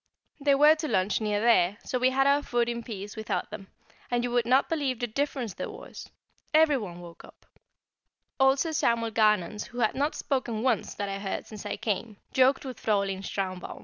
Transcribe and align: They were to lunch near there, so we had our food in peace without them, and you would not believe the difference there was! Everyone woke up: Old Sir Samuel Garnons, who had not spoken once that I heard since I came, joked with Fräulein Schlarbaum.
They 0.43 0.55
were 0.55 0.73
to 0.77 0.87
lunch 0.87 1.21
near 1.21 1.39
there, 1.39 1.77
so 1.83 1.99
we 1.99 2.09
had 2.09 2.25
our 2.25 2.41
food 2.41 2.67
in 2.67 2.81
peace 2.81 3.15
without 3.15 3.51
them, 3.51 3.67
and 4.09 4.23
you 4.23 4.31
would 4.31 4.47
not 4.47 4.67
believe 4.67 4.97
the 4.99 5.05
difference 5.05 5.53
there 5.53 5.69
was! 5.69 6.09
Everyone 6.55 7.01
woke 7.01 7.23
up: 7.23 7.45
Old 8.39 8.57
Sir 8.57 8.71
Samuel 8.73 9.11
Garnons, 9.11 9.65
who 9.67 9.77
had 9.81 9.93
not 9.93 10.15
spoken 10.15 10.63
once 10.63 10.95
that 10.95 11.07
I 11.07 11.19
heard 11.19 11.45
since 11.45 11.67
I 11.67 11.77
came, 11.77 12.17
joked 12.33 12.65
with 12.65 12.81
Fräulein 12.81 13.19
Schlarbaum. 13.23 13.79